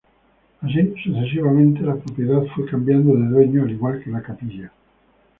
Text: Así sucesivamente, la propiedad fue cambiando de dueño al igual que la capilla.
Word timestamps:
Así 0.61 0.95
sucesivamente, 1.03 1.81
la 1.81 1.95
propiedad 1.95 2.41
fue 2.55 2.65
cambiando 2.65 3.13
de 3.15 3.27
dueño 3.29 3.61
al 3.61 3.69
igual 3.69 4.03
que 4.03 4.09
la 4.09 4.23
capilla. 4.23 4.71